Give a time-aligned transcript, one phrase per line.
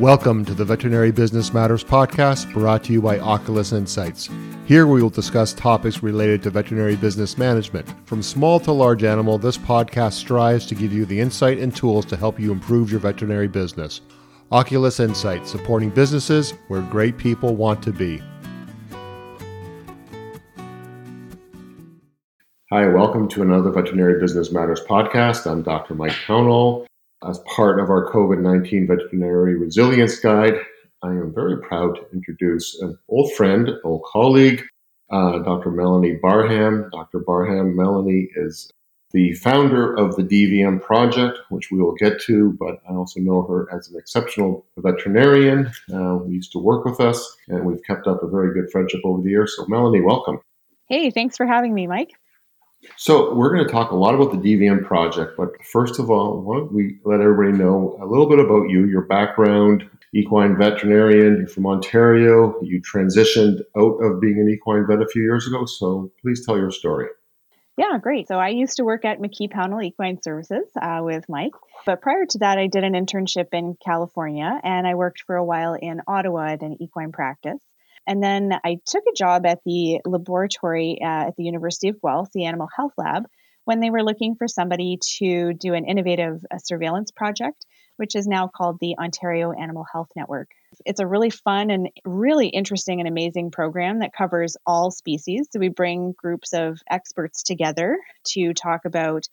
[0.00, 4.30] Welcome to the Veterinary Business Matters podcast brought to you by Oculus Insights.
[4.64, 7.86] Here we will discuss topics related to veterinary business management.
[8.06, 12.06] From small to large animal, this podcast strives to give you the insight and tools
[12.06, 14.00] to help you improve your veterinary business.
[14.50, 18.22] Oculus Insights, supporting businesses where great people want to be.
[22.72, 25.44] Hi, welcome to another Veterinary Business Matters podcast.
[25.46, 25.94] I'm Dr.
[25.94, 26.86] Mike Pownall.
[27.22, 30.54] As part of our COVID 19 Veterinary Resilience Guide,
[31.02, 34.62] I am very proud to introduce an old friend, old colleague,
[35.10, 35.70] uh, Dr.
[35.70, 36.88] Melanie Barham.
[36.90, 37.18] Dr.
[37.18, 38.70] Barham, Melanie is
[39.12, 43.42] the founder of the DVM project, which we will get to, but I also know
[43.42, 48.06] her as an exceptional veterinarian uh, who used to work with us, and we've kept
[48.06, 49.56] up a very good friendship over the years.
[49.58, 50.40] So, Melanie, welcome.
[50.86, 52.12] Hey, thanks for having me, Mike.
[52.96, 56.40] So we're going to talk a lot about the DVM project, but first of all,
[56.40, 61.38] why don't we let everybody know a little bit about you, your background, equine veterinarian,
[61.38, 65.64] you're from Ontario, you transitioned out of being an equine vet a few years ago,
[65.66, 67.06] so please tell your story.
[67.76, 68.28] Yeah, great.
[68.28, 71.52] So I used to work at McKee Pownall Equine Services uh, with Mike.
[71.86, 75.44] But prior to that, I did an internship in California and I worked for a
[75.44, 77.62] while in Ottawa at an equine practice.
[78.06, 82.30] And then I took a job at the laboratory uh, at the University of Guelph,
[82.32, 83.24] the Animal Health Lab,
[83.64, 87.64] when they were looking for somebody to do an innovative uh, surveillance project,
[87.96, 90.50] which is now called the Ontario Animal Health Network.
[90.86, 95.48] It's a really fun and really interesting and amazing program that covers all species.
[95.52, 99.24] So we bring groups of experts together to talk about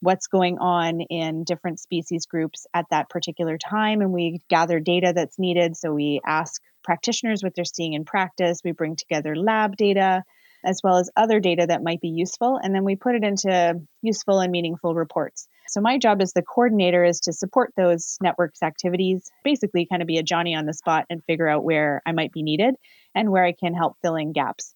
[0.00, 5.12] what's going on in different species groups at that particular time and we gather data
[5.14, 8.60] that's needed so we ask practitioners what they're seeing in practice.
[8.64, 10.22] We bring together lab data
[10.64, 13.80] as well as other data that might be useful, and then we put it into
[14.02, 15.48] useful and meaningful reports.
[15.68, 20.08] So, my job as the coordinator is to support those networks activities, basically, kind of
[20.08, 22.74] be a Johnny on the spot and figure out where I might be needed
[23.14, 24.74] and where I can help fill in gaps.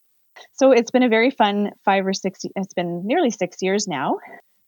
[0.53, 4.19] So, it's been a very fun five or six, it's been nearly six years now.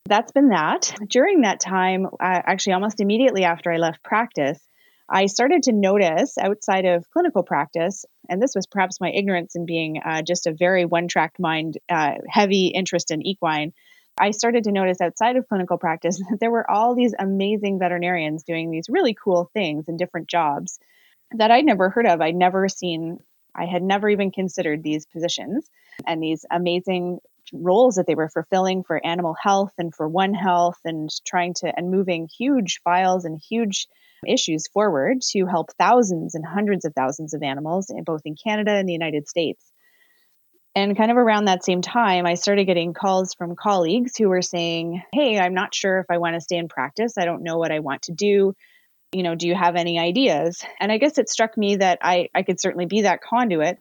[0.06, 0.92] That's been that.
[1.08, 4.60] During that time, uh, actually, almost immediately after I left practice,
[5.14, 9.66] I started to notice outside of clinical practice, and this was perhaps my ignorance in
[9.66, 13.74] being uh, just a very one track mind, uh, heavy interest in equine.
[14.18, 18.44] I started to notice outside of clinical practice that there were all these amazing veterinarians
[18.44, 20.78] doing these really cool things in different jobs
[21.32, 22.22] that I'd never heard of.
[22.22, 23.18] I'd never seen,
[23.54, 25.68] I had never even considered these positions
[26.06, 27.18] and these amazing
[27.52, 31.70] roles that they were fulfilling for animal health and for One Health and trying to,
[31.76, 33.88] and moving huge files and huge
[34.26, 38.72] issues forward to help thousands and hundreds of thousands of animals, in both in Canada
[38.72, 39.64] and the United States.
[40.74, 44.42] And kind of around that same time, I started getting calls from colleagues who were
[44.42, 47.18] saying, Hey, I'm not sure if I want to stay in practice.
[47.18, 48.54] I don't know what I want to do.
[49.12, 50.64] You know, do you have any ideas?
[50.80, 53.78] And I guess it struck me that I, I could certainly be that conduit.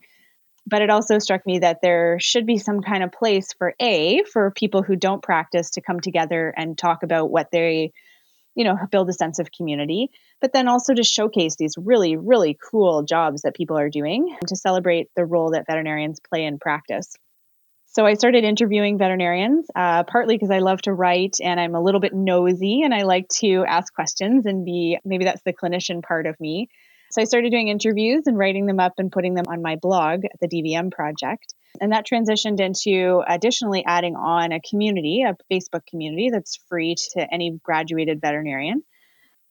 [0.68, 4.24] But it also struck me that there should be some kind of place for A,
[4.32, 7.94] for people who don't practice to come together and talk about what they
[8.56, 12.58] you know, build a sense of community, but then also to showcase these really, really
[12.70, 17.16] cool jobs that people are doing to celebrate the role that veterinarians play in practice.
[17.94, 21.82] So I started interviewing veterinarians, uh, partly because I love to write and I'm a
[21.82, 26.02] little bit nosy and I like to ask questions and be maybe that's the clinician
[26.02, 26.70] part of me.
[27.12, 30.22] So I started doing interviews and writing them up and putting them on my blog,
[30.40, 31.54] the DVM Project.
[31.80, 37.34] And that transitioned into additionally adding on a community, a Facebook community that's free to
[37.34, 38.84] any graduated veterinarian.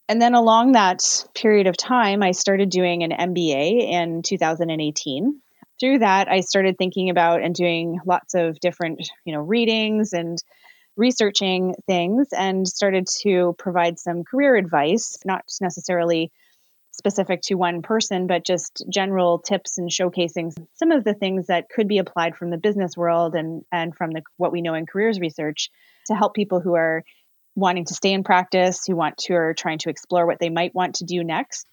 [0.09, 1.03] And then along that
[1.35, 5.41] period of time, I started doing an MBA in 2018.
[5.79, 10.37] Through that, I started thinking about and doing lots of different, you know, readings and
[10.97, 16.33] researching things and started to provide some career advice, not necessarily
[17.01, 21.71] specific to one person, but just general tips and showcasing some of the things that
[21.75, 24.85] could be applied from the business world and, and from the, what we know in
[24.85, 25.71] careers research
[26.07, 27.03] to help people who are
[27.57, 30.75] wanting to stay in practice, who want to or trying to explore what they might
[30.75, 31.67] want to do next.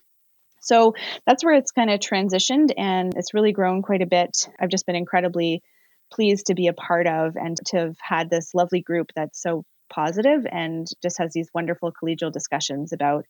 [0.61, 0.93] So
[1.25, 4.47] that's where it's kind of transitioned and it's really grown quite a bit.
[4.57, 5.61] I've just been incredibly
[6.09, 9.65] pleased to be a part of and to have had this lovely group that's so
[9.89, 13.25] positive and just has these wonderful collegial discussions about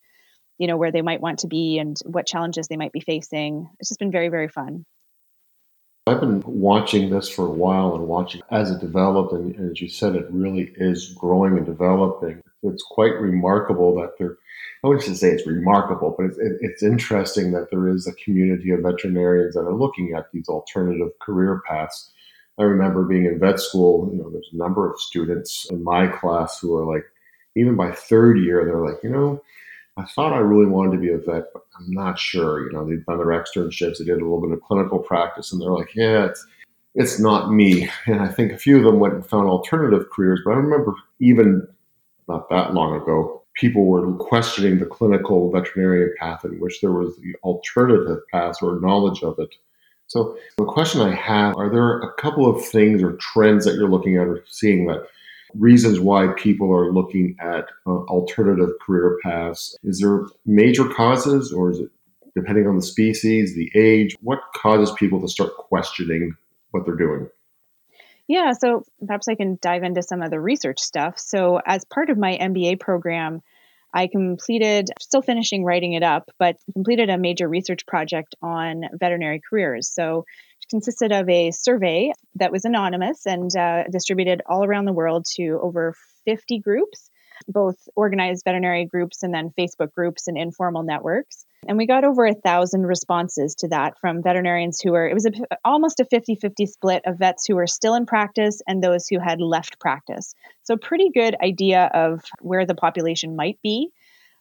[0.57, 3.69] you know where they might want to be and what challenges they might be facing
[3.79, 4.85] it's just been very very fun
[6.07, 9.89] I've been watching this for a while and watching as it developed, and, as you
[9.89, 12.41] said, it really is growing and developing.
[12.63, 14.37] It's quite remarkable that there,
[14.83, 18.71] I wouldn't say it's remarkable, but it's, it, it's interesting that there is a community
[18.71, 22.09] of veterinarians that are looking at these alternative career paths.
[22.57, 26.07] I remember being in vet school, you know, there's a number of students in my
[26.07, 27.03] class who are like,
[27.55, 29.41] even by third year, they're like, you know,
[29.97, 32.65] I thought I really wanted to be a vet, but I'm not sure.
[32.65, 35.61] You know, they'd done their externships, they did a little bit of clinical practice, and
[35.61, 36.45] they're like, yeah, it's
[36.95, 37.89] it's not me.
[38.05, 40.41] And I think a few of them went and found alternative careers.
[40.43, 41.67] But I remember even
[42.27, 47.15] not that long ago, people were questioning the clinical veterinarian path in which there was
[47.17, 49.55] the alternative path or knowledge of it.
[50.07, 53.89] So the question I have, are there a couple of things or trends that you're
[53.89, 55.07] looking at or seeing that
[55.57, 59.77] reasons why people are looking at uh, alternative career paths?
[59.83, 61.89] Is there major causes or is it
[62.35, 64.15] depending on the species, the age?
[64.21, 66.35] What causes people to start questioning
[66.71, 67.29] what they're doing?
[68.27, 71.17] Yeah, so perhaps I can dive into some of the research stuff.
[71.17, 73.41] So, as part of my MBA program,
[73.93, 79.41] I completed, still finishing writing it up, but completed a major research project on veterinary
[79.49, 79.89] careers.
[79.89, 80.25] So,
[80.69, 85.59] consisted of a survey that was anonymous and uh, distributed all around the world to
[85.61, 87.09] over 50 groups
[87.47, 91.45] both organized veterinary groups and then Facebook groups and informal networks.
[91.67, 95.25] And we got over a thousand responses to that from veterinarians who were, it was
[95.25, 95.31] a,
[95.65, 99.19] almost a 50 50 split of vets who were still in practice and those who
[99.19, 100.33] had left practice.
[100.63, 103.89] So, pretty good idea of where the population might be.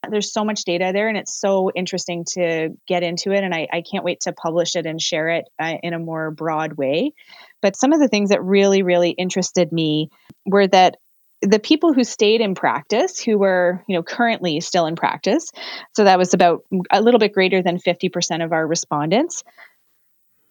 [0.09, 3.43] There's so much data there, and it's so interesting to get into it.
[3.43, 6.31] And I, I can't wait to publish it and share it uh, in a more
[6.31, 7.13] broad way.
[7.61, 10.11] But some of the things that really, really interested me
[10.45, 10.97] were that
[11.43, 15.51] the people who stayed in practice who were you know currently still in practice
[15.95, 19.45] so that was about a little bit greater than 50% of our respondents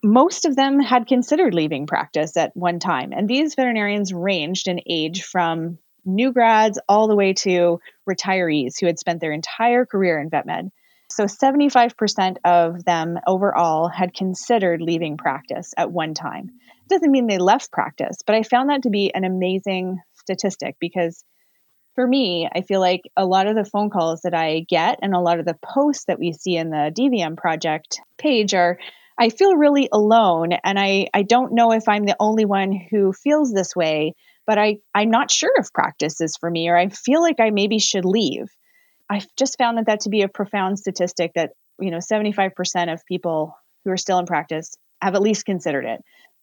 [0.03, 4.79] most of them had considered leaving practice at one time and these veterinarians ranged in
[4.87, 7.79] age from new grads all the way to
[8.09, 10.69] retirees who had spent their entire career in vet med.
[11.11, 16.49] So 75% of them overall had considered leaving practice at one time.
[16.85, 20.75] It doesn't mean they left practice but i found that to be an amazing statistic
[20.79, 21.23] because
[21.95, 25.15] for me, I feel like a lot of the phone calls that I get and
[25.15, 28.77] a lot of the posts that we see in the DVM project page are
[29.17, 33.13] I feel really alone and I, I don't know if I'm the only one who
[33.13, 34.13] feels this way,
[34.47, 37.49] but I, I'm not sure if practice is for me or I feel like I
[37.49, 38.47] maybe should leave.
[39.09, 43.05] I've just found that that to be a profound statistic that, you know, 75% of
[43.05, 46.01] people who are still in practice have at least considered it.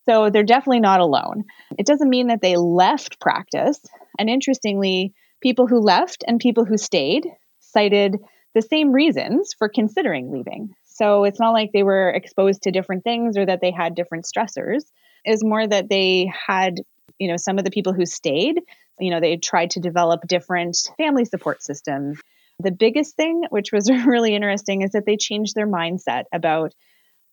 [0.08, 1.44] So they're definitely not alone.
[1.78, 3.80] It doesn't mean that they left practice.
[4.18, 7.26] And interestingly, people who left and people who stayed
[7.60, 8.16] cited
[8.54, 10.70] the same reasons for considering leaving.
[10.84, 14.26] So it's not like they were exposed to different things or that they had different
[14.26, 14.82] stressors.
[15.24, 16.74] It's more that they had,
[17.18, 18.60] you know, some of the people who stayed,
[18.98, 22.20] you know, they tried to develop different family support systems.
[22.58, 26.74] The biggest thing, which was really interesting, is that they changed their mindset about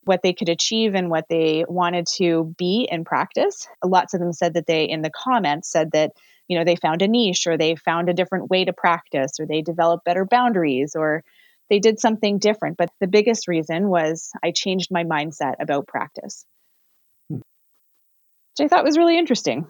[0.03, 3.67] what they could achieve and what they wanted to be in practice.
[3.83, 6.11] Lots of them said that they, in the comments, said that
[6.47, 9.45] you know they found a niche or they found a different way to practice or
[9.45, 11.23] they developed better boundaries or
[11.69, 12.77] they did something different.
[12.77, 16.45] But the biggest reason was I changed my mindset about practice.
[18.57, 19.67] Which I thought was really interesting.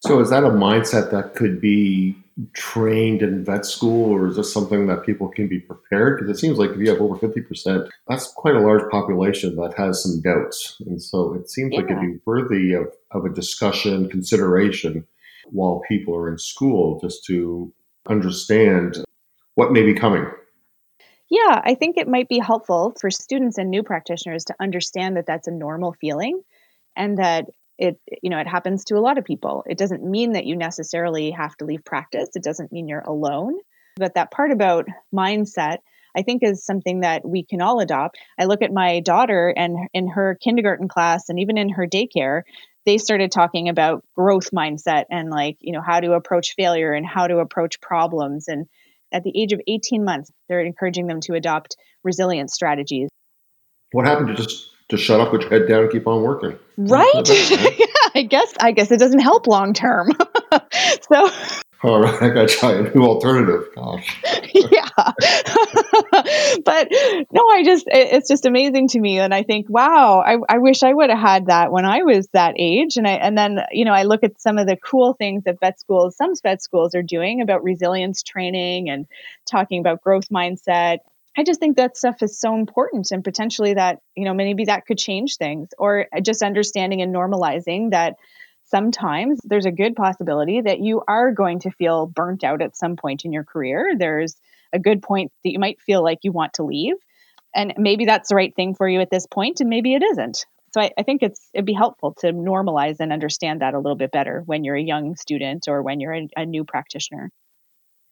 [0.00, 2.16] So, is that a mindset that could be
[2.52, 6.18] trained in vet school, or is this something that people can be prepared?
[6.18, 9.74] Because it seems like if you have over 50%, that's quite a large population that
[9.76, 10.76] has some doubts.
[10.86, 11.80] And so it seems yeah.
[11.80, 15.06] like it'd be worthy of, of a discussion, consideration
[15.50, 17.72] while people are in school just to
[18.08, 19.04] understand
[19.54, 20.26] what may be coming.
[21.30, 25.26] Yeah, I think it might be helpful for students and new practitioners to understand that
[25.26, 26.42] that's a normal feeling
[26.96, 27.46] and that
[27.78, 29.64] it you know it happens to a lot of people.
[29.68, 32.30] It doesn't mean that you necessarily have to leave practice.
[32.34, 33.54] It doesn't mean you're alone.
[33.96, 35.78] But that part about mindset
[36.16, 38.18] i think is something that we can all adopt.
[38.38, 42.42] I look at my daughter and in her kindergarten class and even in her daycare
[42.86, 47.06] they started talking about growth mindset and like you know how to approach failure and
[47.06, 48.48] how to approach problems.
[48.48, 48.66] And
[49.12, 53.08] at the age of 18 months they're encouraging them to adopt resilience strategies.
[53.92, 56.58] What happened to just to shut up, put your head down, and keep on working.
[56.76, 57.28] Right?
[57.28, 58.54] yeah, I guess.
[58.60, 60.12] I guess it doesn't help long term.
[61.10, 61.30] so.
[61.82, 63.68] All right, I got to try a new alternative.
[63.74, 64.16] Gosh.
[64.54, 64.88] yeah,
[66.64, 66.88] but
[67.30, 70.82] no, I just it's just amazing to me, and I think, wow, I, I wish
[70.82, 73.84] I would have had that when I was that age, and I and then you
[73.84, 76.94] know I look at some of the cool things that vet schools, some vet schools
[76.94, 79.06] are doing about resilience training and
[79.46, 81.00] talking about growth mindset
[81.36, 84.86] I just think that stuff is so important and potentially that, you know, maybe that
[84.86, 88.14] could change things or uh, just understanding and normalizing that
[88.64, 92.96] sometimes there's a good possibility that you are going to feel burnt out at some
[92.96, 93.94] point in your career.
[93.98, 94.36] There's
[94.72, 96.94] a good point that you might feel like you want to leave.
[97.54, 100.44] And maybe that's the right thing for you at this point, and maybe it isn't.
[100.72, 103.96] So I, I think it's it'd be helpful to normalize and understand that a little
[103.96, 107.30] bit better when you're a young student or when you're a, a new practitioner.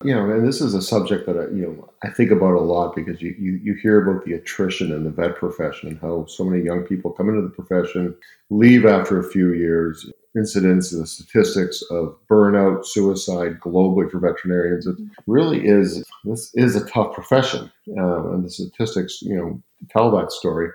[0.04, 2.60] You know, and this is a subject that I, you know I think about a
[2.60, 6.26] lot because you, you you hear about the attrition in the vet profession and how
[6.26, 8.14] so many young people come into the profession,
[8.50, 10.10] leave after a few years.
[10.34, 16.02] Incidents, the statistics of burnout, suicide globally for veterinarians, it really is.
[16.24, 20.70] This is a tough profession, um, and the statistics, you know, tell that story.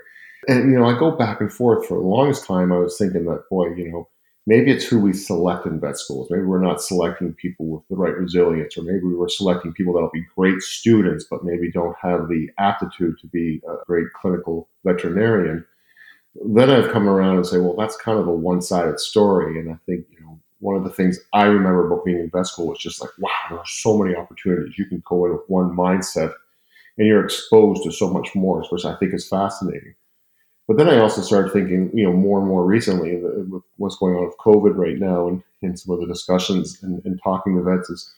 [0.47, 2.71] And you know, I go back and forth for the longest time.
[2.71, 4.07] I was thinking that, boy, you know,
[4.47, 6.29] maybe it's who we select in vet schools.
[6.31, 10.09] Maybe we're not selecting people with the right resilience, or maybe we're selecting people that'll
[10.09, 15.65] be great students, but maybe don't have the aptitude to be a great clinical veterinarian.
[16.45, 19.59] Then I've come around and say, well, that's kind of a one-sided story.
[19.59, 22.47] And I think, you know, one of the things I remember about being in vet
[22.47, 24.77] school was just like, wow, there are so many opportunities.
[24.77, 26.33] You can go in with one mindset
[26.97, 29.93] and you're exposed to so much more, which I think is fascinating.
[30.67, 34.15] But then I also started thinking, you know, more and more recently with what's going
[34.15, 37.63] on with COVID right now and, and some of the discussions and, and talking to
[37.63, 38.13] vets is,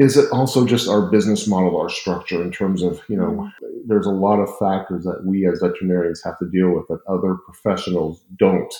[0.00, 3.76] is it also just our business model, our structure in terms of, you know, mm-hmm.
[3.86, 7.36] there's a lot of factors that we as veterinarians have to deal with that other
[7.46, 8.74] professionals don't.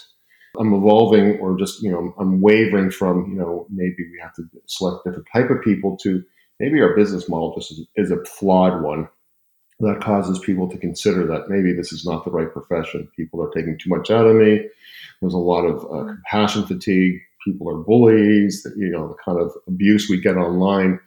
[0.59, 4.43] I'm evolving or just, you know, I'm wavering from, you know, maybe we have to
[4.67, 6.23] select different type of people to
[6.59, 9.09] maybe our business model just is, is a flawed one
[9.83, 13.09] that causes people to consider that maybe this is not the right profession.
[13.17, 14.61] People are taking too much out of me.
[15.21, 17.21] There's a lot of uh, compassion fatigue.
[17.45, 18.67] People are bullies.
[18.77, 21.01] You know the kind of abuse we get online,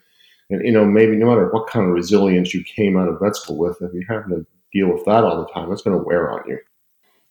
[0.50, 3.36] and you know maybe no matter what kind of resilience you came out of vet
[3.36, 6.03] school with, if you're having to deal with that all the time, it's going to
[6.03, 6.60] wear on you.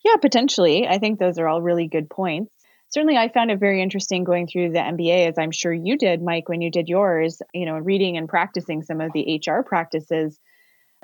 [0.04, 0.86] Yeah, potentially.
[0.86, 2.52] I think those are all really good points.
[2.88, 6.22] Certainly, I found it very interesting going through the MBA, as I'm sure you did,
[6.22, 7.42] Mike, when you did yours.
[7.52, 10.38] You know, reading and practicing some of the HR practices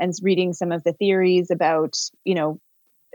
[0.00, 2.58] and reading some of the theories about, you know,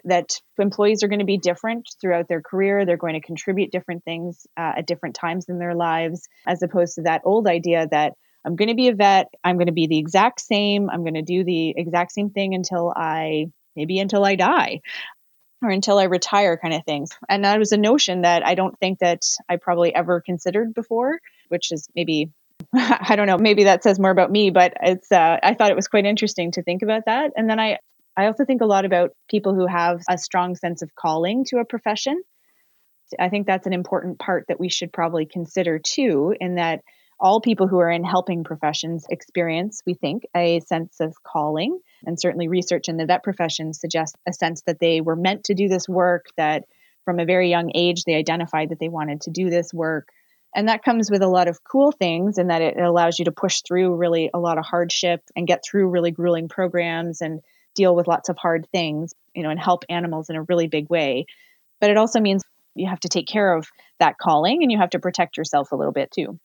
[0.04, 2.86] that employees are going to be different throughout their career.
[2.86, 6.96] They're going to contribute different things uh, at different times in their lives, as opposed
[6.96, 8.14] to that old idea that
[8.46, 11.16] I'm going to be a vet, I'm going to be the exact same, I'm going
[11.16, 14.82] to do the exact same thing until I maybe until I die
[15.62, 17.12] or until I retire kind of things.
[17.28, 21.20] And that was a notion that I don't think that I probably ever considered before,
[21.50, 22.30] which is maybe
[22.74, 25.76] I don't know, maybe that says more about me, but it's uh, I thought it
[25.76, 27.32] was quite interesting to think about that.
[27.36, 27.78] And then I
[28.18, 31.58] I also think a lot about people who have a strong sense of calling to
[31.58, 32.22] a profession.
[33.20, 36.82] I think that's an important part that we should probably consider too in that
[37.20, 41.80] all people who are in helping professions experience, we think, a sense of calling.
[42.06, 45.54] And certainly research in the vet profession suggests a sense that they were meant to
[45.54, 46.64] do this work, that
[47.06, 50.10] from a very young age they identified that they wanted to do this work
[50.56, 53.32] and that comes with a lot of cool things in that it allows you to
[53.32, 57.42] push through really a lot of hardship and get through really grueling programs and
[57.76, 60.90] deal with lots of hard things, you know, and help animals in a really big
[60.90, 61.26] way.
[61.82, 62.44] But it also means
[62.74, 63.68] you have to take care of
[64.00, 66.40] that calling and you have to protect yourself a little bit too.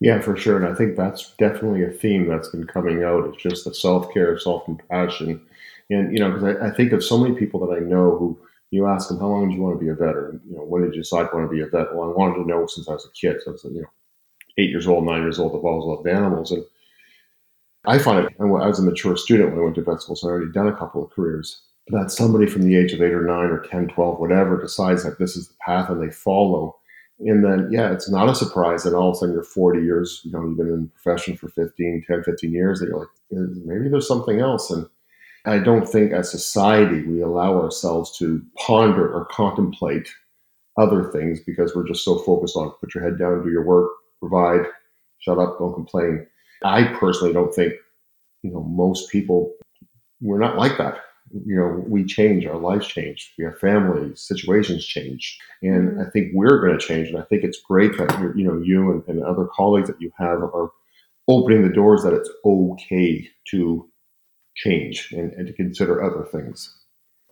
[0.00, 0.56] Yeah, for sure.
[0.56, 3.26] And I think that's definitely a theme that's been coming out.
[3.26, 5.46] It's just the self care, self compassion.
[5.90, 8.38] And, you know, because I, I think of so many people that I know who
[8.70, 10.14] you ask them, how long did you want to be a vet?
[10.14, 11.94] Or, you know, when did you decide to want to be a vet?
[11.94, 13.40] Well, I wanted to know since I was a kid.
[13.42, 13.88] So I was, you know,
[14.58, 16.52] eight years old, nine years old, I've always loved animals.
[16.52, 16.64] And
[17.86, 20.28] I find it, I was a mature student when I went to vet school, so
[20.28, 21.62] I already done a couple of careers.
[21.88, 25.02] But that somebody from the age of eight or nine or 10, 12, whatever, decides
[25.04, 26.76] that this is the path and they follow.
[27.20, 30.20] And then, yeah, it's not a surprise that all of a sudden you're 40 years,
[30.24, 33.08] you know, you've been in the profession for 15, 10, 15 years, that you're like,
[33.30, 34.70] maybe there's something else.
[34.70, 34.86] And
[35.46, 40.08] I don't think as society we allow ourselves to ponder or contemplate
[40.78, 43.90] other things because we're just so focused on put your head down, do your work,
[44.18, 44.66] provide,
[45.18, 46.26] shut up, don't complain.
[46.62, 47.74] I personally don't think,
[48.42, 49.52] you know, most people
[50.20, 50.98] we're not like that.
[51.46, 55.38] You know, we change, our lives change, we have families, situations change.
[55.62, 56.00] And mm-hmm.
[56.00, 57.08] I think we're going to change.
[57.08, 60.00] And I think it's great that you're, you know, you and, and other colleagues that
[60.00, 60.70] you have are
[61.28, 63.88] opening the doors that it's okay to
[64.54, 66.76] change and, and to consider other things.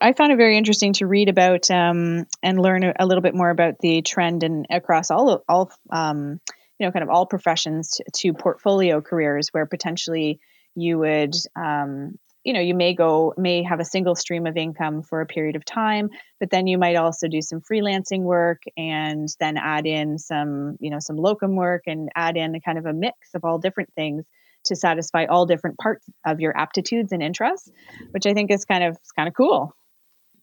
[0.00, 3.50] I found it very interesting to read about um, and learn a little bit more
[3.50, 6.40] about the trend and across all all um,
[6.78, 10.40] you know kind of all professions to, to, portfolio careers where potentially
[10.74, 15.02] you would um, you know you may go may have a single stream of income
[15.02, 19.28] for a period of time but then you might also do some freelancing work and
[19.40, 22.86] then add in some you know some locum work and add in a kind of
[22.86, 24.24] a mix of all different things
[24.68, 27.70] to satisfy all different parts of your aptitudes and interests,
[28.12, 29.74] which I think is kind of kind of cool.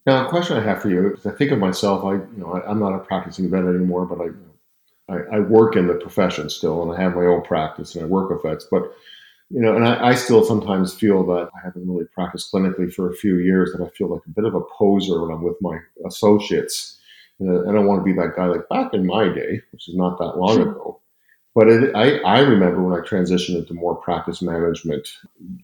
[0.06, 2.04] Now, a question I have for you is: I think of myself.
[2.04, 5.74] I, you know, I, am not a practicing vet anymore, but I, I, I, work
[5.74, 8.66] in the profession still, and I have my own practice, and I work with vets.
[8.70, 8.92] But
[9.50, 13.10] you know, and I, I still sometimes feel that I haven't really practiced clinically for
[13.10, 15.56] a few years, that I feel like a bit of a poser when I'm with
[15.60, 16.98] my associates.
[17.38, 19.94] And I don't want to be that guy like back in my day, which is
[19.94, 21.00] not that long ago.
[21.56, 25.08] But it, I, I remember when I transitioned into more practice management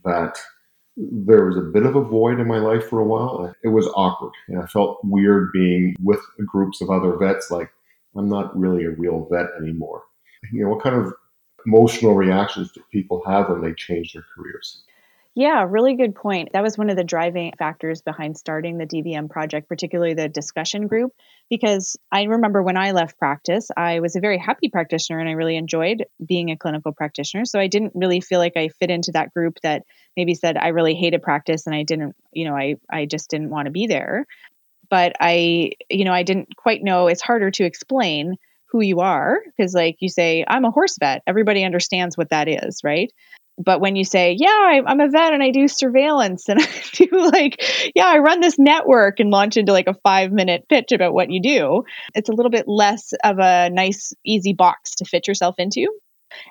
[0.07, 0.39] that
[0.97, 3.55] there was a bit of a void in my life for a while.
[3.63, 7.51] It was awkward, and I felt weird being with groups of other vets.
[7.51, 7.71] Like
[8.17, 10.05] I'm not really a real vet anymore.
[10.51, 11.13] You know, what kind of
[11.67, 14.83] emotional reactions do people have when they change their careers?
[15.35, 16.51] Yeah, really good point.
[16.53, 20.89] That was one of the driving factors behind starting the DVM project, particularly the discussion
[20.89, 21.13] group,
[21.49, 25.33] because I remember when I left practice, I was a very happy practitioner and I
[25.33, 27.47] really enjoyed being a clinical practitioner.
[27.47, 29.85] So I didn't really feel like I fit into that group that
[30.19, 33.49] maybe said I really hated practice and I didn't, you know, I I just didn't
[33.49, 34.27] want to be there.
[34.91, 37.07] But I, you know, I didn't quite know.
[37.07, 38.37] It's harder to explain
[38.71, 42.49] who you are because like you say i'm a horse vet everybody understands what that
[42.49, 43.13] is right
[43.59, 46.69] but when you say, yeah, I, am a vet and I do surveillance and I
[46.95, 47.63] do like,
[47.95, 51.31] yeah, I run this network and launch into like a five minute pitch about what
[51.31, 55.57] you do, it's a little bit less of a nice, easy box to fit yourself
[55.59, 55.89] into.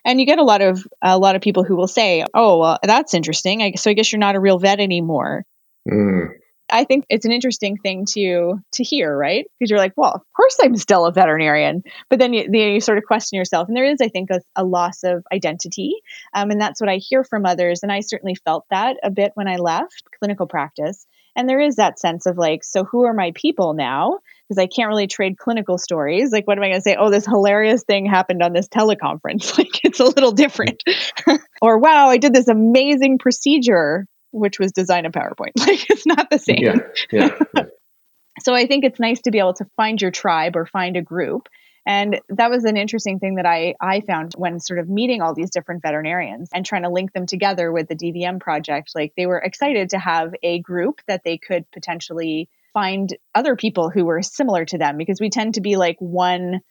[0.06, 2.78] And you get a lot of a lot of people who will say, "Oh, well,
[2.84, 3.64] that's interesting.
[3.64, 5.44] I, so I guess you're not a real vet anymore."
[5.90, 6.28] Mm.
[6.72, 9.46] I think it's an interesting thing to to hear, right?
[9.60, 12.98] Because you're like, well, of course I'm still a veterinarian, but then you, you sort
[12.98, 15.96] of question yourself, and there is, I think, a, a loss of identity,
[16.34, 19.32] um, and that's what I hear from others, and I certainly felt that a bit
[19.36, 23.14] when I left clinical practice, and there is that sense of like, so who are
[23.14, 24.20] my people now?
[24.48, 26.32] Because I can't really trade clinical stories.
[26.32, 26.98] Like, what am I going to say?
[27.00, 29.58] Oh, this hilarious thing happened on this teleconference.
[29.62, 30.82] Like, it's a little different.
[31.62, 35.52] or wow, I did this amazing procedure which was design a PowerPoint.
[35.60, 36.60] Like it's not the same.
[36.60, 36.78] Yeah,
[37.12, 37.64] yeah, yeah.
[38.40, 41.02] so I think it's nice to be able to find your tribe or find a
[41.02, 41.48] group.
[41.86, 45.34] And that was an interesting thing that I, I found when sort of meeting all
[45.34, 48.92] these different veterinarians and trying to link them together with the DVM project.
[48.94, 53.90] Like they were excited to have a group that they could potentially find other people
[53.90, 56.62] who were similar to them because we tend to be like one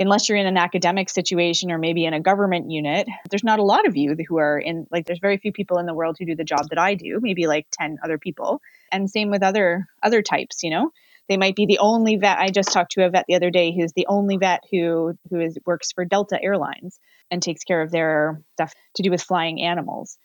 [0.00, 3.64] unless you're in an academic situation or maybe in a government unit, there's not a
[3.64, 6.26] lot of you who are in, like, there's very few people in the world who
[6.26, 8.60] do the job that I do, maybe like 10 other people.
[8.90, 10.90] And same with other, other types, you know?
[11.28, 12.38] They might be the only vet.
[12.38, 15.38] I just talked to a vet the other day who's the only vet who who
[15.38, 16.98] is works for Delta Airlines
[17.30, 20.18] and takes care of their stuff to do with flying animals.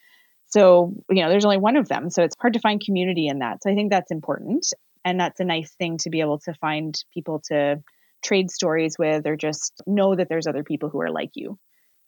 [0.47, 2.09] So, you know, there's only one of them.
[2.09, 3.61] So it's hard to find community in that.
[3.61, 4.65] So I think that's important.
[5.03, 7.83] And that's a nice thing to be able to find people to
[8.25, 11.57] trade stories with or just know that there's other people who are like you.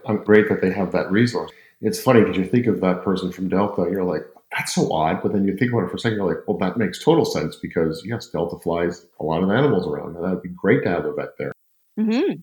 [0.05, 1.51] I'm great that they have that resource.
[1.81, 4.23] It's funny because you think of that person from Delta, you're like,
[4.55, 5.21] that's so odd.
[5.21, 7.25] But then you think about it for a second, you're like, well, that makes total
[7.25, 10.15] sense because, yes, Delta flies a lot of animals around.
[10.15, 11.51] And that would be great to have a vet there.
[11.99, 12.39] Mm-hmm.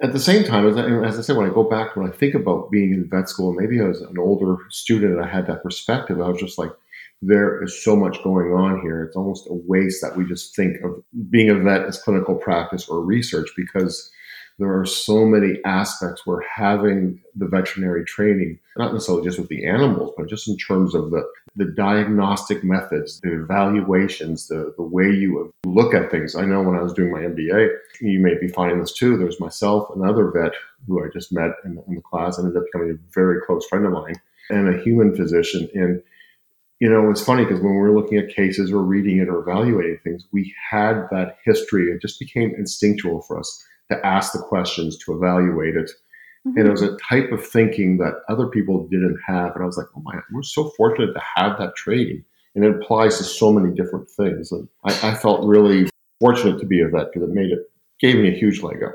[0.00, 2.12] At the same time, as I, as I said, when I go back, when I
[2.12, 5.62] think about being in vet school, maybe as an older student and I had that
[5.62, 6.70] perspective, I was just like,
[7.20, 9.02] there is so much going on here.
[9.02, 12.88] It's almost a waste that we just think of being a vet as clinical practice
[12.88, 14.10] or research because
[14.58, 19.64] there are so many aspects where having the veterinary training, not necessarily just with the
[19.66, 21.22] animals, but just in terms of the,
[21.54, 26.34] the diagnostic methods, the evaluations, the, the way you look at things.
[26.34, 27.68] I know when I was doing my MBA,
[28.00, 29.16] you may be finding this too.
[29.16, 30.52] There's myself, another vet
[30.88, 33.86] who I just met in, in the class, ended up becoming a very close friend
[33.86, 34.16] of mine,
[34.50, 35.68] and a human physician.
[35.74, 36.02] And
[36.80, 39.40] you know, it's funny because when we are looking at cases or reading it or
[39.40, 41.90] evaluating things, we had that history.
[41.90, 45.90] It just became instinctual for us to ask the questions, to evaluate it.
[46.46, 46.58] Mm-hmm.
[46.58, 49.54] And it was a type of thinking that other people didn't have.
[49.54, 52.24] And I was like, oh my, we're so fortunate to have that training.
[52.54, 54.52] And it applies to so many different things.
[54.52, 55.88] And I, I felt really
[56.20, 58.94] fortunate to be a vet because it made it, gave me a huge leg up.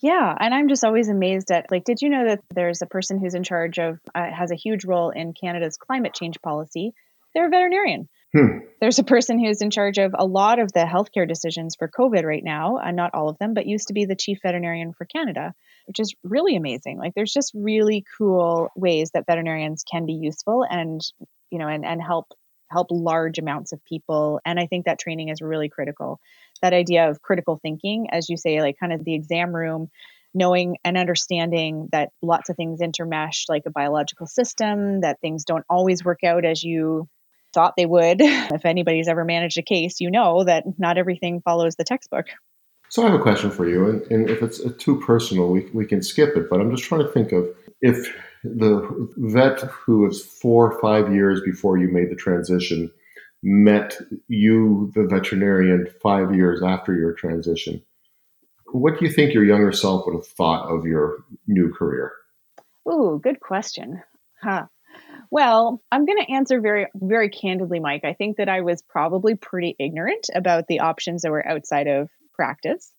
[0.00, 3.18] Yeah, and I'm just always amazed at like, did you know that there's a person
[3.18, 6.92] who's in charge of uh, has a huge role in Canada's climate change policy?
[7.34, 8.08] They're a veterinarian.
[8.34, 8.58] Hmm.
[8.80, 12.24] There's a person who's in charge of a lot of the healthcare decisions for COVID
[12.24, 15.04] right now, uh, not all of them, but used to be the chief veterinarian for
[15.04, 15.54] Canada,
[15.86, 16.98] which is really amazing.
[16.98, 21.00] Like, there's just really cool ways that veterinarians can be useful and
[21.50, 22.26] you know and and help
[22.70, 24.40] help large amounts of people.
[24.44, 26.20] And I think that training is really critical
[26.62, 29.90] that idea of critical thinking, as you say, like kind of the exam room,
[30.34, 35.64] knowing and understanding that lots of things intermesh, like a biological system, that things don't
[35.68, 37.08] always work out as you
[37.54, 38.20] thought they would.
[38.20, 42.26] if anybody's ever managed a case, you know that not everything follows the textbook.
[42.90, 45.66] So I have a question for you, and, and if it's uh, too personal, we,
[45.74, 46.48] we can skip it.
[46.48, 47.46] But I'm just trying to think of
[47.82, 48.14] if
[48.56, 52.90] the vet who was four or five years before you made the transition
[53.42, 53.96] met
[54.28, 57.82] you, the veterinarian, five years after your transition,
[58.72, 62.12] what do you think your younger self would have thought of your new career?
[62.90, 64.02] Ooh, good question.
[64.42, 64.66] Huh.
[65.30, 68.04] Well, I'm going to answer very, very candidly, Mike.
[68.04, 72.08] I think that I was probably pretty ignorant about the options that were outside of
[72.32, 72.92] practice.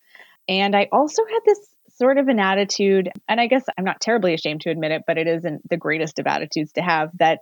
[0.47, 1.59] And I also had this
[1.99, 5.17] sort of an attitude, and I guess I'm not terribly ashamed to admit it, but
[5.17, 7.39] it isn't the greatest of attitudes to have that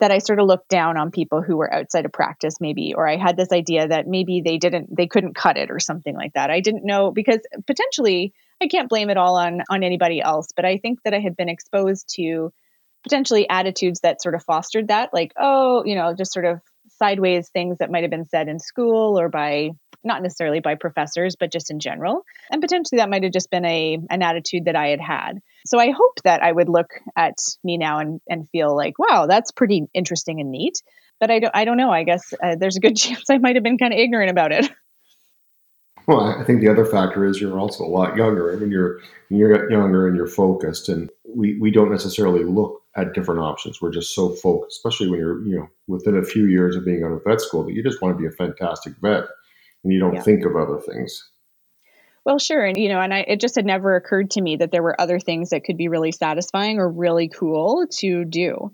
[0.00, 3.06] that I sort of looked down on people who were outside of practice maybe or
[3.06, 6.32] I had this idea that maybe they didn't they couldn't cut it or something like
[6.32, 6.50] that.
[6.50, 8.32] I didn't know because potentially
[8.62, 11.36] I can't blame it all on on anybody else, but I think that I had
[11.36, 12.50] been exposed to
[13.02, 16.60] potentially attitudes that sort of fostered that like oh, you know, just sort of
[16.98, 19.70] sideways things that might have been said in school or by
[20.04, 22.24] not necessarily by professors but just in general.
[22.50, 25.40] And potentially that might have just been a an attitude that i had had.
[25.66, 29.26] So i hope that i would look at me now and, and feel like wow
[29.28, 30.82] that's pretty interesting and neat.
[31.18, 31.90] But i don't i don't know.
[31.90, 34.52] I guess uh, there's a good chance i might have been kind of ignorant about
[34.52, 34.70] it.
[36.06, 39.38] Well i think the other factor is you're also a lot younger when you're when
[39.38, 43.80] you're younger and you're focused and we, we don't necessarily look at different options.
[43.80, 47.04] We're just so focused, especially when you're, you know, within a few years of being
[47.04, 49.24] out of vet school, that you just want to be a fantastic vet
[49.84, 50.22] and you don't yeah.
[50.22, 51.30] think of other things.
[52.24, 52.64] Well, sure.
[52.64, 55.00] And, you know, and I, it just had never occurred to me that there were
[55.00, 58.72] other things that could be really satisfying or really cool to do.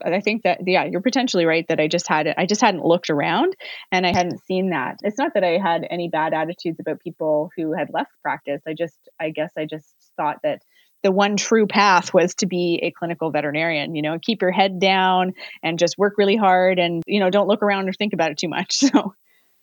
[0.00, 2.34] But I think that, yeah, you're potentially right that I just had it.
[2.36, 3.54] I just hadn't looked around
[3.92, 4.96] and I hadn't seen that.
[5.02, 8.62] It's not that I had any bad attitudes about people who had left practice.
[8.66, 10.62] I just, I guess I just thought that
[11.04, 14.80] the one true path was to be a clinical veterinarian you know keep your head
[14.80, 18.32] down and just work really hard and you know don't look around or think about
[18.32, 19.14] it too much so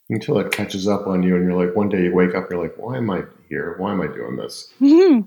[0.09, 2.61] until it catches up on you and you're like one day you wake up you're
[2.61, 5.21] like why am i here why am i doing this mm-hmm.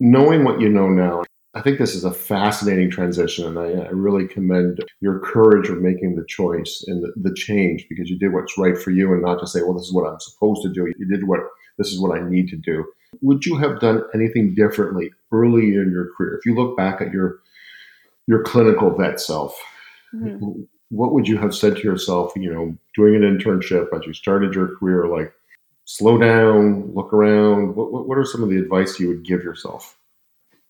[0.00, 1.22] knowing what you know now
[1.54, 5.80] i think this is a fascinating transition and i, I really commend your courage of
[5.80, 9.22] making the choice and the, the change because you did what's right for you and
[9.22, 11.40] not just say well this is what i'm supposed to do you did what
[11.78, 12.84] this is what i need to do
[13.20, 16.38] would you have done anything differently early in your career?
[16.38, 17.40] If you look back at your
[18.26, 19.60] your clinical vet self,
[20.14, 20.62] mm-hmm.
[20.92, 24.54] What would you have said to yourself, you know, doing an internship as you started
[24.54, 25.32] your career, like
[25.86, 27.74] slow down, look around?
[27.74, 29.98] What, what, what are some of the advice you would give yourself?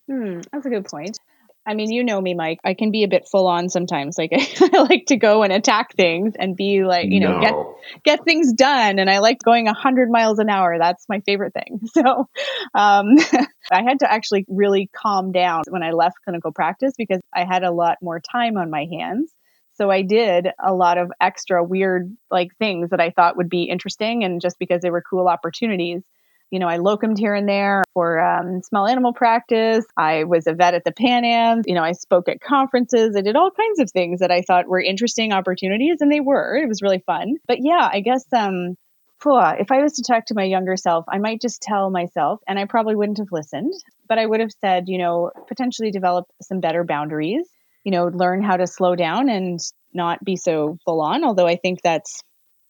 [0.08, 1.18] Hmm, that's a good point.
[1.66, 2.58] I mean, you know me, Mike.
[2.64, 4.16] I can be a bit full on sometimes.
[4.16, 7.40] Like I, like to go and attack things and be like, you know, no.
[7.40, 9.00] get get things done.
[9.00, 10.78] And I like going hundred miles an hour.
[10.78, 11.80] That's my favorite thing.
[11.92, 12.28] So
[12.74, 13.16] um,
[13.70, 17.64] I had to actually really calm down when I left clinical practice because I had
[17.64, 19.32] a lot more time on my hands.
[19.74, 23.64] So I did a lot of extra weird like things that I thought would be
[23.64, 26.02] interesting, and just because they were cool opportunities
[26.52, 29.87] you know, I locumed here and there for um, small animal practice.
[29.96, 31.62] I was a vet at the Pan Am.
[31.64, 33.16] You know, I spoke at conferences.
[33.16, 36.56] I did all kinds of things that I thought were interesting opportunities, and they were.
[36.56, 37.37] It was really fun.
[37.48, 38.76] But yeah, I guess um,
[39.24, 42.58] if I was to talk to my younger self, I might just tell myself, and
[42.58, 43.72] I probably wouldn't have listened,
[44.06, 47.48] but I would have said, you know, potentially develop some better boundaries,
[47.85, 49.61] you know, learn how to slow down and
[49.92, 51.25] not be so full on.
[51.25, 52.23] Although I think that's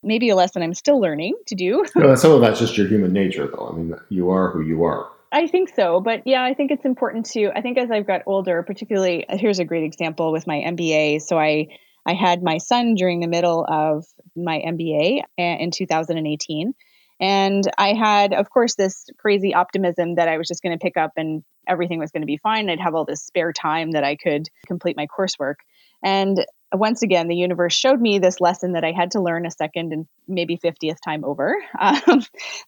[0.03, 1.85] maybe a lesson I'm still learning to do.
[1.97, 3.69] no, some of that's just your human nature, though.
[3.73, 5.09] I mean, you are who you are.
[5.33, 6.01] I think so.
[6.01, 9.39] But yeah, I think it's important to, I think as I've got older, particularly, uh,
[9.39, 11.23] here's a great example with my MBA.
[11.23, 11.69] So I,
[12.05, 14.05] I had my son during the middle of
[14.37, 16.75] my MBA uh, in 2018.
[17.23, 20.97] And I had, of course, this crazy optimism that I was just going to pick
[20.97, 22.69] up and everything was going to be fine.
[22.69, 25.55] I'd have all this spare time that I could complete my coursework.
[26.03, 29.53] And once again, the universe showed me this lesson that I had to learn a
[29.53, 31.55] second and maybe 50th time over.
[31.81, 32.25] Um,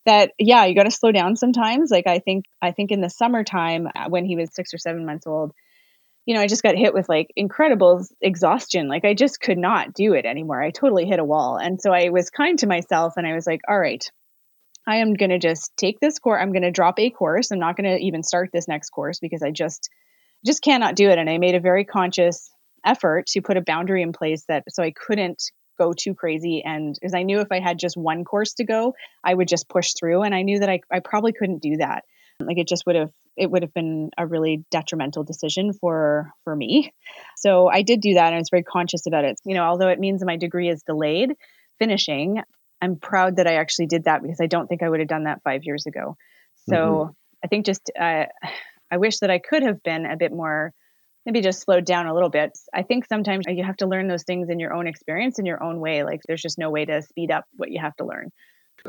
[0.07, 1.91] that, yeah, you got to slow down sometimes.
[1.91, 5.05] Like I think, I think in the summertime uh, when he was six or seven
[5.05, 5.53] months old,
[6.27, 8.89] you know, I just got hit with like incredible exhaustion.
[8.89, 10.63] Like I just could not do it anymore.
[10.63, 11.57] I totally hit a wall.
[11.57, 14.09] And so I was kind to myself and I was like, all right,
[14.87, 16.41] I am going to just take this course.
[16.43, 17.51] I'm going to drop a course.
[17.51, 19.89] I'm not going to even start this next course because I just,
[20.45, 21.19] just cannot do it.
[21.19, 22.51] And I made a very conscious
[22.85, 25.43] effort to put a boundary in place that so I couldn't
[25.79, 28.95] go too crazy and because I knew if I had just one course to go,
[29.25, 32.05] I would just push through and I knew that I, I probably couldn't do that.
[32.41, 36.55] Like it just would have it would have been a really detrimental decision for for
[36.55, 36.93] me.
[37.37, 39.41] So I did do that and I was very conscious about it.
[39.45, 41.33] You know, although it means my degree is delayed
[41.79, 42.43] finishing,
[42.81, 45.25] I'm proud that I actually did that because I don't think I would have done
[45.25, 46.17] that 5 years ago.
[46.69, 47.11] So mm-hmm.
[47.45, 48.25] I think just uh,
[48.91, 50.73] I wish that I could have been a bit more
[51.27, 52.51] maybe just slowed down a little bit.
[52.75, 55.63] I think sometimes you have to learn those things in your own experience, in your
[55.63, 56.05] own way.
[56.05, 58.31] Like there's just no way to speed up what you have to learn.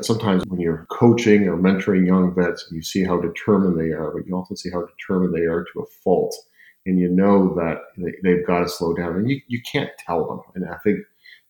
[0.00, 4.26] Sometimes when you're coaching or mentoring young vets, you see how determined they are, but
[4.26, 6.36] you also see how determined they are to a fault.
[6.84, 9.16] And you know that they, have got to slow down.
[9.16, 10.40] And you, you can't tell them.
[10.54, 10.98] And I think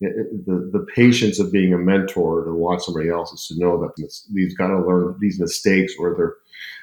[0.01, 3.97] the, the patience of being a mentor to watch somebody else is to know that
[4.31, 6.35] these got to learn these mistakes or they're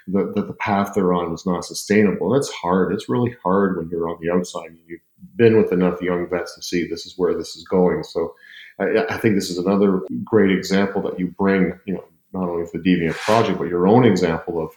[0.08, 2.30] that the, the path they're on is not sustainable.
[2.30, 2.94] That's hard.
[2.94, 5.00] It's really hard when you're on the outside you've
[5.36, 8.04] been with enough young vets to see this is where this is going.
[8.04, 8.36] So
[8.80, 12.66] I, I think this is another great example that you bring, you know, not only
[12.66, 14.72] for the DVM project, but your own example of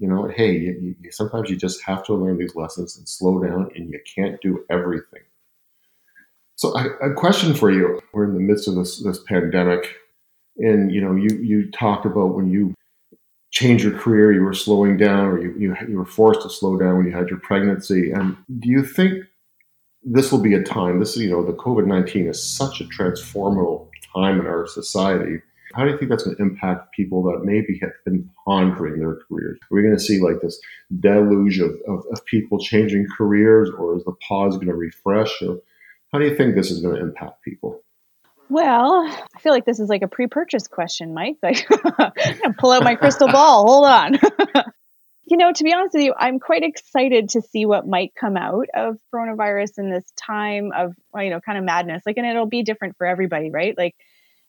[0.00, 3.38] you know, hey, you, you, sometimes you just have to learn these lessons and slow
[3.42, 5.20] down, and you can't do everything.
[6.60, 9.96] So, a question for you: We're in the midst of this this pandemic,
[10.58, 12.74] and you know, you you talked about when you
[13.50, 16.76] changed your career, you were slowing down, or you you, you were forced to slow
[16.76, 18.10] down when you had your pregnancy.
[18.10, 19.24] And do you think
[20.02, 21.00] this will be a time?
[21.00, 25.40] This you know, the COVID nineteen is such a transformative time in our society
[25.74, 29.18] how do you think that's going to impact people that maybe have been pondering their
[29.28, 29.58] careers?
[29.62, 30.60] Are we going to see like this
[30.98, 35.30] deluge of, of, of people changing careers, or is the pause going to refresh?
[35.42, 35.60] Or
[36.12, 37.82] how do you think this is going to impact people?
[38.48, 41.36] Well, I feel like this is like a pre-purchase question, Mike.
[41.40, 41.68] Like,
[42.58, 43.64] pull out my crystal ball.
[43.64, 44.18] Hold on.
[45.24, 48.36] you know, to be honest with you, I'm quite excited to see what might come
[48.36, 52.02] out of coronavirus in this time of, you know, kind of madness.
[52.04, 53.78] Like, and it'll be different for everybody, right?
[53.78, 53.94] Like,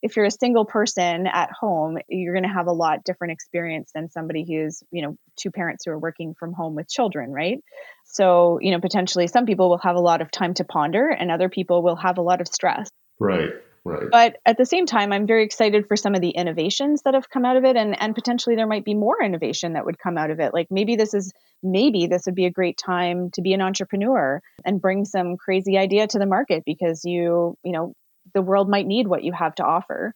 [0.02, 3.92] if you're a single person at home, you're going to have a lot different experience
[3.94, 7.60] than somebody who's, you know, two parents who are working from home with children, right?
[8.06, 11.32] So, you know, potentially some people will have a lot of time to ponder and
[11.32, 12.90] other people will have a lot of stress.
[13.20, 13.50] Right.
[13.84, 14.12] Right.
[14.12, 17.32] But at the same time, I'm very excited for some of the innovations that have
[17.32, 20.20] come out of it, and and potentially there might be more innovation that would come
[20.20, 20.54] out of it.
[20.54, 21.34] Like maybe this is
[21.64, 25.80] maybe this would be a great time to be an entrepreneur and bring some crazy
[25.80, 27.94] idea to the market because you you know
[28.34, 30.14] the world might need what you have to offer.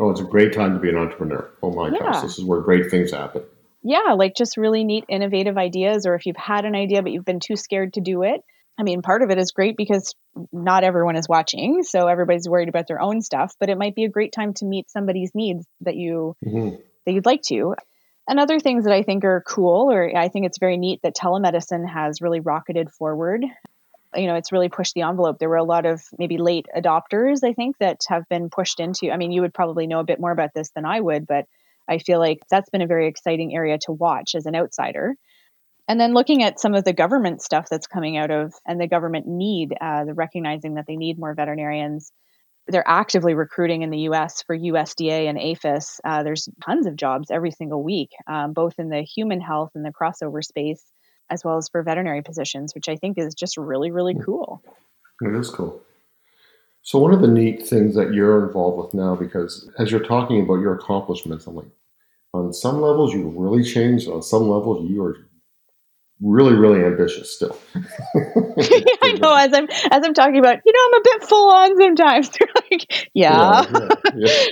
[0.00, 1.50] Oh, it's a great time to be an entrepreneur.
[1.62, 1.98] Oh my yeah.
[1.98, 3.42] gosh, this is where great things happen.
[3.82, 7.24] Yeah, like just really neat, innovative ideas, or if you've had an idea but you've
[7.24, 8.40] been too scared to do it.
[8.78, 10.14] I mean, part of it is great because
[10.52, 13.54] not everyone is watching, so everybody's worried about their own stuff.
[13.60, 16.76] But it might be a great time to meet somebody's needs that you mm-hmm.
[17.04, 17.74] that you'd like to.
[18.26, 21.14] And other things that I think are cool, or I think it's very neat that
[21.14, 23.44] telemedicine has really rocketed forward
[24.16, 25.38] you know, it's really pushed the envelope.
[25.38, 29.10] There were a lot of maybe late adopters, I think, that have been pushed into.
[29.10, 31.46] I mean, you would probably know a bit more about this than I would, but
[31.88, 35.16] I feel like that's been a very exciting area to watch as an outsider.
[35.86, 38.88] And then looking at some of the government stuff that's coming out of and the
[38.88, 42.10] government need, uh, the recognizing that they need more veterinarians.
[42.66, 46.00] They're actively recruiting in the US for USDA and APHIS.
[46.02, 49.84] Uh, there's tons of jobs every single week, um, both in the human health and
[49.84, 50.82] the crossover space
[51.30, 54.22] as well as for veterinary positions, which I think is just really, really hmm.
[54.22, 54.62] cool.
[55.22, 55.80] It is cool.
[56.82, 60.42] So, one of the neat things that you're involved with now, because as you're talking
[60.42, 61.70] about your accomplishments, I'm like,
[62.34, 64.08] on some levels, you've really changed.
[64.08, 65.16] On some levels, you are
[66.20, 67.56] really, really ambitious still.
[67.74, 69.34] I know.
[69.34, 72.30] As I'm as I'm talking about, you know, I'm a bit full on sometimes.
[72.70, 73.64] like, yeah.
[73.72, 74.44] yeah, yeah, yeah.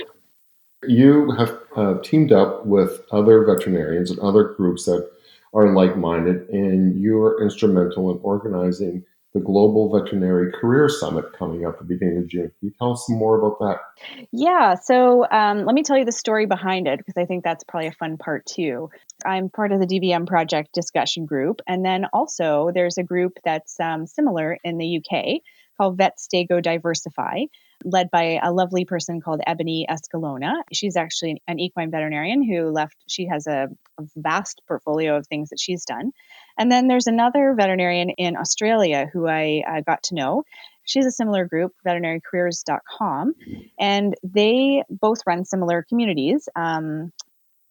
[0.85, 5.09] You have uh, teamed up with other veterinarians and other groups that
[5.53, 11.73] are like minded, and you're instrumental in organizing the Global Veterinary Career Summit coming up
[11.73, 12.51] at the beginning of June.
[12.59, 14.27] Can you tell us more about that?
[14.31, 17.63] Yeah, so um, let me tell you the story behind it because I think that's
[17.63, 18.89] probably a fun part too.
[19.25, 23.79] I'm part of the DVM project discussion group, and then also there's a group that's
[23.79, 25.41] um, similar in the UK
[25.77, 27.45] called Vet Stay Go Diversify
[27.83, 30.61] led by a lovely person called Ebony Escalona.
[30.71, 33.67] She's actually an equine veterinarian who left, she has a,
[33.99, 36.11] a vast portfolio of things that she's done.
[36.57, 40.43] And then there's another veterinarian in Australia who I got to know.
[40.85, 43.33] She's a similar group, veterinarycareers.com,
[43.79, 46.49] and they both run similar communities.
[46.55, 47.13] Um,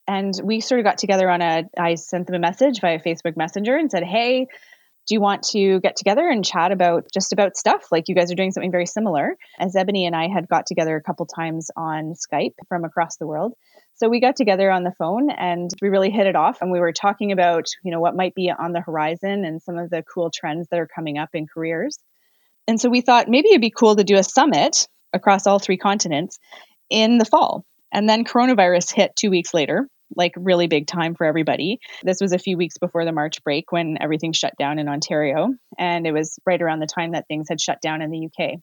[0.09, 3.37] and we sort of got together on a, I sent them a message via Facebook
[3.37, 4.48] Messenger and said, hey,
[5.07, 7.87] do you want to get together and chat about just about stuff?
[7.91, 9.37] Like you guys are doing something very similar.
[9.59, 13.27] As ebony and i had got together a couple times on skype from across the
[13.27, 13.55] world.
[13.95, 16.81] So we got together on the phone and we really hit it off and we
[16.81, 20.03] were talking about you know what might be on the horizon and some of the
[20.03, 21.99] cool trends that are coming up in careers.
[22.69, 25.77] And so we thought maybe it'd be cool to do a summit across all three
[25.77, 26.38] continents
[26.91, 27.65] in the fall.
[27.93, 31.81] And then coronavirus hit two weeks later like really big time for everybody.
[32.03, 35.48] This was a few weeks before the March break when everything shut down in Ontario.
[35.79, 38.61] And it was right around the time that things had shut down in the UK.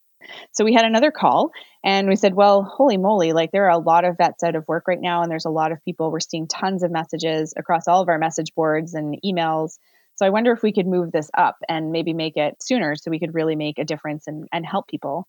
[0.51, 1.51] So we had another call
[1.83, 4.67] and we said, well, holy moly, like there are a lot of vets out of
[4.67, 5.21] work right now.
[5.21, 6.12] And there's a lot of people.
[6.12, 9.77] We're seeing tons of messages across all of our message boards and emails.
[10.15, 13.09] So I wonder if we could move this up and maybe make it sooner so
[13.09, 15.27] we could really make a difference and, and help people.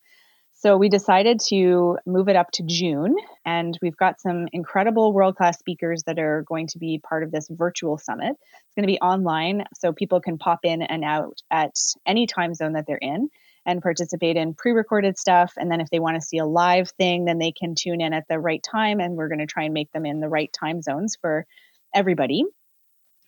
[0.61, 5.37] So we decided to move it up to June, and we've got some incredible world
[5.37, 8.33] class speakers that are going to be part of this virtual summit.
[8.33, 12.53] It's going to be online, so people can pop in and out at any time
[12.53, 13.31] zone that they're in
[13.65, 15.55] and participate in pre recorded stuff.
[15.57, 18.13] And then if they want to see a live thing, then they can tune in
[18.13, 20.53] at the right time, and we're going to try and make them in the right
[20.53, 21.47] time zones for
[21.95, 22.45] everybody.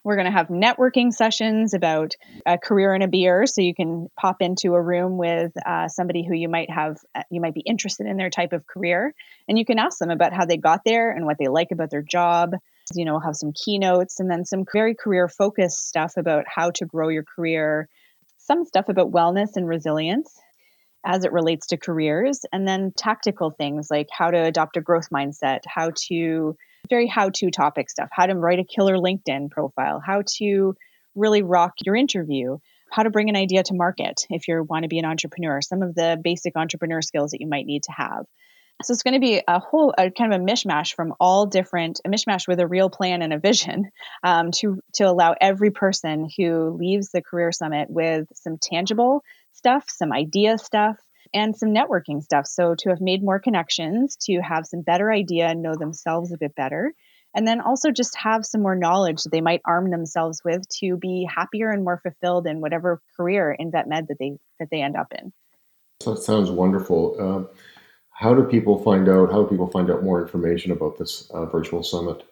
[0.05, 3.47] We're going to have networking sessions about a career in a beer.
[3.47, 7.23] So you can pop into a room with uh, somebody who you might have, uh,
[7.31, 9.15] you might be interested in their type of career.
[9.47, 11.91] And you can ask them about how they got there and what they like about
[11.91, 12.53] their job.
[12.95, 16.73] You know, we'll have some keynotes and then some very career focused stuff about how
[16.73, 17.89] to grow your career,
[18.39, 20.37] some stuff about wellness and resilience
[21.05, 25.11] as it relates to careers, and then tactical things like how to adopt a growth
[25.11, 26.57] mindset, how to
[26.89, 30.75] very how to topic stuff, how to write a killer LinkedIn profile, how to
[31.15, 32.59] really rock your interview,
[32.91, 35.83] how to bring an idea to market if you want to be an entrepreneur, some
[35.83, 38.25] of the basic entrepreneur skills that you might need to have.
[38.83, 42.01] So it's going to be a whole a kind of a mishmash from all different
[42.05, 43.91] a mishmash with a real plan and a vision
[44.25, 49.85] um, to to allow every person who leaves the career summit with some tangible stuff,
[49.89, 50.97] some idea stuff,
[51.35, 52.47] and some networking stuff.
[52.47, 56.39] So to have made more connections, to have some better idea and know themselves a
[56.39, 56.95] bit better,
[57.35, 60.97] and then also just have some more knowledge that they might arm themselves with to
[60.97, 64.83] be happier and more fulfilled in whatever career in vet med that they that they
[64.83, 65.33] end up in.
[66.05, 67.17] That sounds wonderful.
[67.19, 67.55] Uh,
[68.11, 69.33] how do people find out?
[69.33, 72.23] How do people find out more information about this uh, virtual summit?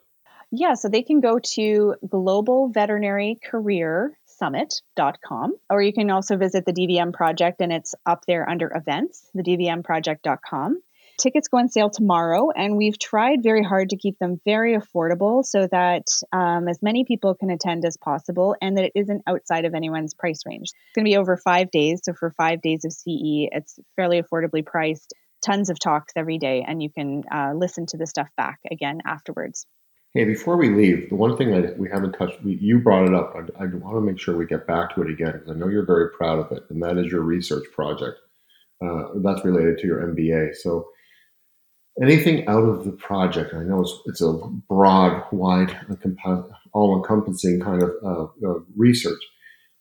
[0.52, 6.64] Yeah, so they can go to Global Veterinary Career summit.com or you can also visit
[6.64, 10.80] the DVM project and it's up there under events, the dvmproject.com.
[11.20, 15.44] Tickets go on sale tomorrow, and we've tried very hard to keep them very affordable
[15.44, 19.66] so that um, as many people can attend as possible and that it isn't outside
[19.66, 20.70] of anyone's price range.
[20.72, 22.00] It's going to be over five days.
[22.04, 25.12] So, for five days of CE, it's fairly affordably priced.
[25.44, 29.00] Tons of talks every day, and you can uh, listen to the stuff back again
[29.04, 29.66] afterwards.
[30.12, 33.14] Hey, before we leave, the one thing that we haven't touched, we, you brought it
[33.14, 33.32] up.
[33.36, 35.68] I, I, want to make sure we get back to it again because I know
[35.68, 38.18] you're very proud of it, and that is your research project.
[38.84, 40.56] Uh, that's related to your MBA.
[40.56, 40.88] So,
[42.02, 44.32] anything out of the project, I know it's, it's a
[44.68, 45.78] broad, wide,
[46.72, 49.22] all encompassing kind of uh, uh, research.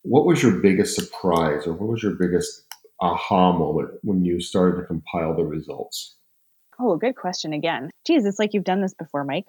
[0.04, 2.66] What was your biggest surprise, or what was your biggest
[3.02, 6.18] aha moment when you started to compile the results?
[6.80, 7.90] Oh, good question again.
[8.06, 9.48] Geez, it's like you've done this before, Mike.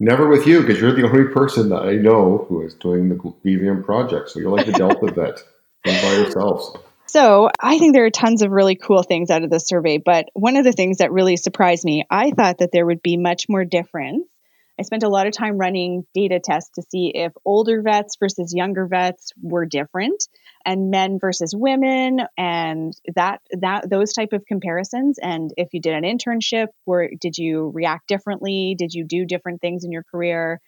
[0.00, 3.14] Never with you, because you're the only person that I know who is doing the
[3.14, 4.30] DVM project.
[4.30, 5.38] So you're like the Delta vet
[5.84, 6.76] by yourselves.
[7.06, 9.98] So I think there are tons of really cool things out of this survey.
[9.98, 13.16] But one of the things that really surprised me, I thought that there would be
[13.16, 14.26] much more difference.
[14.80, 18.54] I spent a lot of time running data tests to see if older vets versus
[18.54, 20.26] younger vets were different
[20.64, 25.18] and men versus women and that that those type of comparisons.
[25.20, 28.74] And if you did an internship where did you react differently?
[28.78, 30.60] Did you do different things in your career?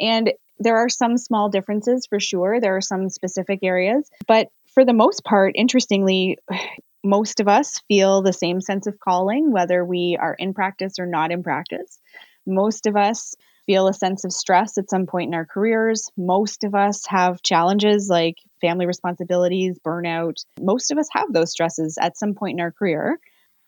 [0.00, 2.60] And there are some small differences for sure.
[2.60, 4.08] There are some specific areas.
[4.26, 6.38] But for the most part interestingly
[7.04, 11.06] most of us feel the same sense of calling whether we are in practice or
[11.06, 12.00] not in practice.
[12.44, 13.36] Most of us
[13.68, 16.10] feel a sense of stress at some point in our careers.
[16.16, 20.42] Most of us have challenges like family responsibilities, burnout.
[20.58, 23.20] Most of us have those stresses at some point in our career.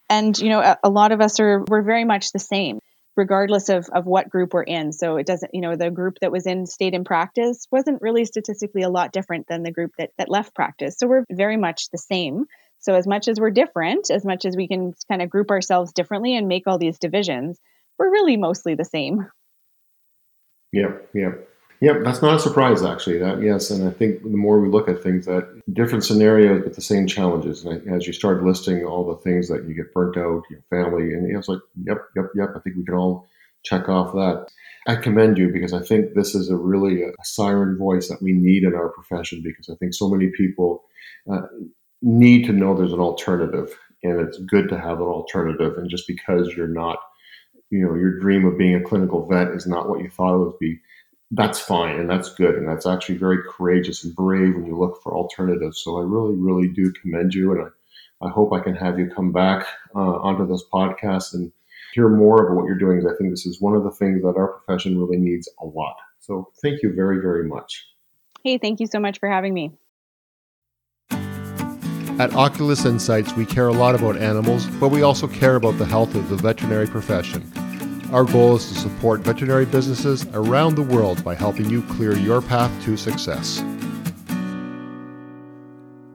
[0.09, 2.81] And, you know, a, a lot of us are, we're very much the same
[3.17, 4.93] regardless of, of what group we're in.
[4.93, 8.25] So it doesn't, you know, the group that was in state in practice wasn't really
[8.25, 10.97] statistically a lot different than the group that, that left practice.
[10.97, 12.47] So we're very much the same.
[12.79, 15.93] So as much as we're different, as much as we can kind of group ourselves
[15.93, 17.59] differently and make all these divisions,
[17.99, 19.29] we're really mostly the same.
[20.73, 21.49] Yep, yep.
[21.81, 23.19] Yep, that's not a surprise actually.
[23.19, 26.75] That yes, and I think the more we look at things that different scenarios but
[26.75, 30.19] the same challenges, and as you start listing all the things that you get burnt
[30.19, 32.51] out, your family, and it's like, yep, yep, yep.
[32.55, 33.27] I think we can all
[33.63, 34.49] check off that.
[34.87, 38.33] I commend you because I think this is a really a siren voice that we
[38.33, 40.85] need in our profession because I think so many people
[41.31, 41.43] uh,
[42.03, 45.79] need to know there's an alternative, and it's good to have an alternative.
[45.79, 46.99] And just because you're not
[47.71, 50.45] you know your dream of being a clinical vet is not what you thought it
[50.45, 50.81] would be
[51.33, 55.01] that's fine and that's good and that's actually very courageous and brave when you look
[55.03, 55.81] for alternatives.
[55.83, 59.11] So i really really do commend you and i, I hope i can have you
[59.15, 61.53] come back uh, onto this podcast and
[61.95, 64.23] hear more about what you're doing because i think this is one of the things
[64.23, 65.97] that our profession really needs a lot.
[66.19, 67.87] So thank you very very much.
[68.43, 69.73] Hey thank you so much for having me.
[72.21, 75.87] At Oculus Insights, we care a lot about animals, but we also care about the
[75.87, 77.51] health of the veterinary profession.
[78.13, 82.43] Our goal is to support veterinary businesses around the world by helping you clear your
[82.43, 83.63] path to success.